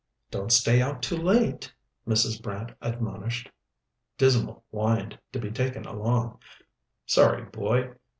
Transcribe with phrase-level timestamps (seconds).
[0.31, 1.71] "Don't stay out too late,"
[2.07, 2.41] Mrs.
[2.41, 3.51] Brant admonished.
[4.17, 6.39] Dismal whined to be taken along.
[7.05, 7.93] "Sorry, boy."